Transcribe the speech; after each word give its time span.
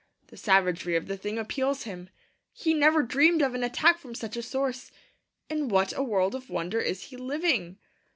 The 0.29 0.35
savagery 0.37 0.95
of 0.95 1.05
the 1.05 1.15
thing 1.15 1.37
appals 1.37 1.83
him; 1.83 2.09
he 2.51 2.73
never 2.73 3.03
dreamed 3.03 3.43
of 3.43 3.53
an 3.53 3.63
attack 3.63 3.99
from 3.99 4.15
such 4.15 4.35
a 4.35 4.41
source. 4.41 4.91
In 5.47 5.67
what 5.67 5.95
a 5.95 6.01
world 6.01 6.33
of 6.33 6.49
wonder 6.49 6.79
is 6.79 7.03
he 7.11 7.17
living! 7.17 7.77